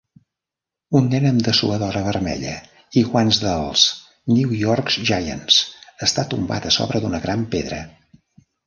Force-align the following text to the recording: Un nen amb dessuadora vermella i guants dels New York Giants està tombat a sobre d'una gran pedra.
Un 0.99 1.09
nen 1.09 1.27
amb 1.31 1.43
dessuadora 1.47 2.01
vermella 2.07 2.55
i 3.01 3.05
guants 3.11 3.41
dels 3.45 3.85
New 4.39 4.57
York 4.65 4.93
Giants 5.13 5.63
està 6.09 6.29
tombat 6.35 6.71
a 6.73 6.75
sobre 6.81 7.05
d'una 7.07 7.23
gran 7.29 7.51
pedra. 7.57 7.85